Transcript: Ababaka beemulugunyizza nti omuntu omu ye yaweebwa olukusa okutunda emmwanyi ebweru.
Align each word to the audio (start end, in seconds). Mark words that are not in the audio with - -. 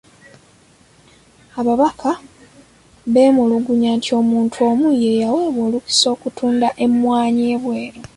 Ababaka 1.59 2.11
beemulugunyizza 3.13 3.93
nti 3.97 4.09
omuntu 4.21 4.57
omu 4.69 4.87
ye 5.01 5.11
yaweebwa 5.21 5.61
olukusa 5.67 6.05
okutunda 6.15 6.67
emmwanyi 6.83 7.43
ebweru. 7.55 7.99